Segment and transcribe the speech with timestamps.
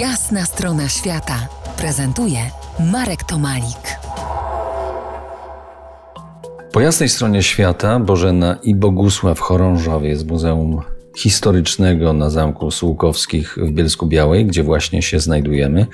[0.00, 1.48] Jasna strona świata
[1.78, 2.38] prezentuje
[2.92, 3.98] Marek Tomalik.
[6.72, 10.80] Po jasnej stronie świata Bożena i Bogusław Chorążowie z Muzeum
[11.16, 15.86] Historycznego na Zamku Sułkowskich w Bielsku Białej, gdzie właśnie się znajdujemy.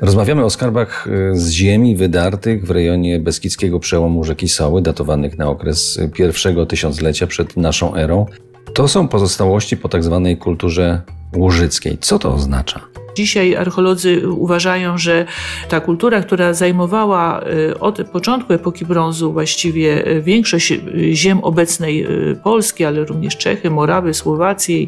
[0.00, 5.48] Rozmawiamy o skarbach e, z ziemi wydartych w rejonie Beskidzkiego przełomu rzeki Soły, datowanych na
[5.48, 8.26] okres pierwszego tysiąclecia przed naszą erą.
[8.74, 11.02] To są pozostałości po tak zwanej kulturze
[11.36, 11.98] łużyckiej.
[12.00, 13.03] Co to oznacza?
[13.14, 15.26] Dzisiaj archeolodzy uważają, że
[15.68, 20.80] ta kultura, która zajmowała y, od początku epoki brązu właściwie y, większość y,
[21.12, 22.06] ziem obecnej
[22.42, 24.86] Polski, ale również Czechy, Morawy, Słowację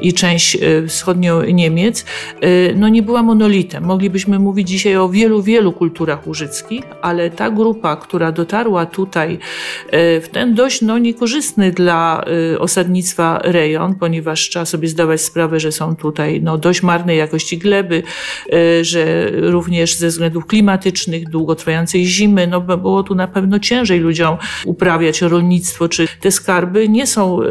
[0.00, 0.58] i część
[0.88, 2.04] wschodnią Niemiec,
[2.76, 3.84] no nie była monolitem.
[3.84, 9.38] Moglibyśmy mówić dzisiaj o wielu, wielu kulturach łużyckich, ale ta grupa, która dotarła tutaj
[9.92, 12.24] w ten dość no, niekorzystny dla
[12.58, 18.02] osadnictwa rejon, ponieważ trzeba sobie zdawać sprawę, że są tutaj no, dość marnej jakości gleby,
[18.52, 24.36] e, że również ze względów klimatycznych, długotrwającej zimy, no było tu na pewno ciężej ludziom
[24.64, 27.46] uprawiać rolnictwo, czy te skarby nie są e,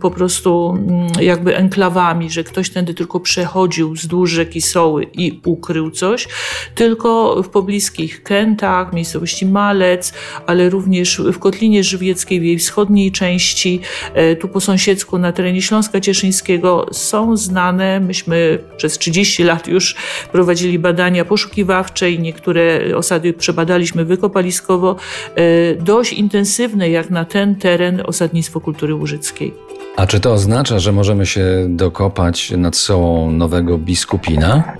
[0.00, 5.90] po prostu mm, jakby enklawami, że ktoś tędy tylko przechodził wzdłuż rzeki Soły i ukrył
[5.90, 6.28] coś,
[6.74, 10.12] tylko w pobliskich Kętach, miejscowości Malec,
[10.46, 13.80] ale również w Kotlinie Żywieckiej, w jej wschodniej części,
[14.14, 19.94] e, tu po sąsiedzku na terenie Śląska Cieszyńskiego są znane, myśmy przez 30 lat już
[20.32, 22.62] prowadzili badania poszukiwawcze i niektóre
[22.96, 24.96] osady przebadaliśmy wykopaliskowo,
[25.34, 29.67] e, dość intensywne jak na ten teren osadnictwo kultury łużyckiej.
[29.98, 34.76] A czy to oznacza, że możemy się dokopać nad sobą nowego biskupina?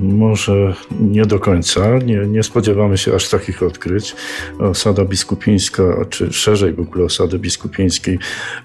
[0.00, 1.98] Może nie do końca.
[1.98, 4.16] Nie, nie spodziewamy się aż takich odkryć.
[4.58, 8.18] Osada biskupińska, czy szerzej w ogóle osady biskupińskiej,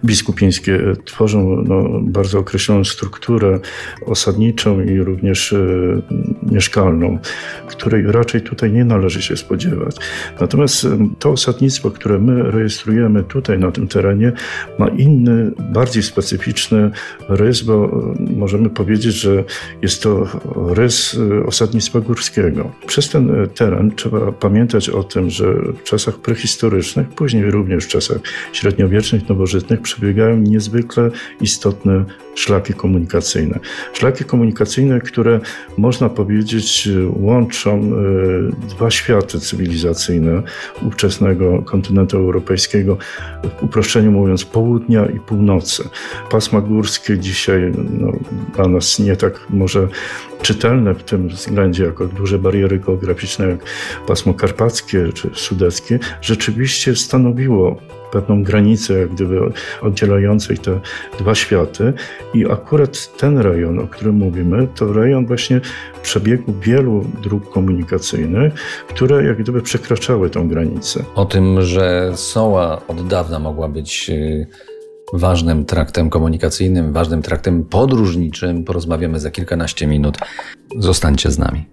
[0.05, 3.59] biskupińskie tworzą no, bardzo określoną strukturę
[4.05, 5.57] osadniczą i również e,
[6.51, 7.19] mieszkalną,
[7.67, 9.95] której raczej tutaj nie należy się spodziewać.
[10.41, 14.31] Natomiast e, to osadnictwo, które my rejestrujemy tutaj na tym terenie,
[14.79, 16.91] ma inny, bardzo bardziej specyficzny
[17.29, 19.43] rys, bo e, możemy powiedzieć, że
[19.81, 20.27] jest to
[20.75, 22.71] rys e, osadnictwa górskiego.
[22.87, 27.87] Przez ten e, teren trzeba pamiętać o tym, że w czasach prehistorycznych, później również w
[27.87, 28.17] czasach
[28.53, 31.09] średniowiecznych, nowożytnych przebiegają niezwykle
[31.41, 33.59] istotne szlaki komunikacyjne.
[33.93, 35.39] Szlaki komunikacyjne, które
[35.77, 37.91] można powiedzieć łączą
[38.69, 40.43] dwa światy cywilizacyjne
[40.87, 42.97] ówczesnego kontynentu europejskiego,
[43.59, 45.78] w uproszczeniu mówiąc południa i północy.
[46.29, 48.11] Pasma górskie dzisiaj no,
[48.55, 49.87] dla nas nie tak może
[50.41, 53.59] czytelne w tym względzie, jako duże bariery geograficzne, jak
[54.07, 57.77] pasmo karpackie czy sudeckie, rzeczywiście stanowiło
[58.11, 59.39] pewną granicę, jak gdyby
[59.81, 60.79] oddzielającej te
[61.19, 61.93] dwa światy.
[62.33, 65.61] I akurat ten rejon, o którym mówimy, to rejon właśnie
[66.01, 68.53] przebiegu wielu dróg komunikacyjnych,
[68.87, 71.03] które jak gdyby przekraczały tą granicę.
[71.15, 74.47] O tym, że Soła od dawna mogła być y,
[75.13, 78.63] ważnym traktem komunikacyjnym, ważnym traktem podróżniczym.
[78.63, 80.17] Porozmawiamy za kilkanaście minut.
[80.77, 81.65] Zostańcie z nami.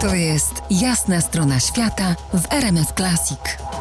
[0.00, 3.71] To jest jasna strona świata w RMS Classic.